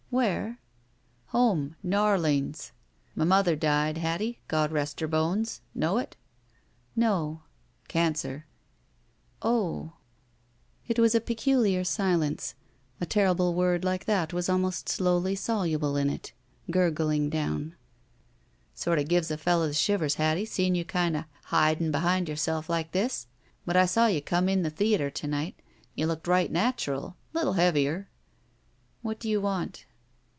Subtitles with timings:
[0.11, 0.59] "Where?"
[1.27, 1.77] "Home.
[1.81, 2.73] N'Orleans.
[3.17, 5.61] M' mother died, Hattie, God rest her bones.
[5.73, 6.17] Know it?"
[6.97, 7.43] "No."
[7.87, 8.45] "Cancer."
[9.41, 12.55] It was a peculiar silence.
[12.99, 16.33] A terrible word like that was almost slowly soluble in it.
[16.69, 17.71] Gurgbng down.
[17.71, 17.77] "O oh!"
[18.75, 22.91] "Sort of gives a fellow the shivers, Hattie, seeing you kinida hidin' behind yourself like
[22.91, 23.27] this.
[23.65, 25.61] But I saw you come in the theater to night.
[25.95, 27.15] You looked right natural.
[27.31, 28.09] Little heavier."
[29.01, 29.85] What do you want